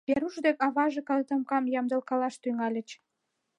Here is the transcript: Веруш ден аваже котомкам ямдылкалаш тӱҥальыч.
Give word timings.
Веруш 0.07 0.35
ден 0.45 0.55
аваже 0.65 1.01
котомкам 1.07 1.63
ямдылкалаш 1.79 2.35
тӱҥальыч. 2.41 2.89